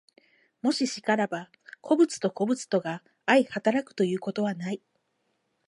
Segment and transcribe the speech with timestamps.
[0.63, 4.81] もし然らば、個物と個物とが相働くということはない。